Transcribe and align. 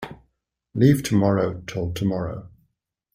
Leave 0.73 1.03
tomorrow 1.03 1.61
till 1.67 1.91
tomorrow. 1.93 2.49